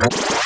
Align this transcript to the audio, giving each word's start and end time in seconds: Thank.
Thank. 0.00 0.39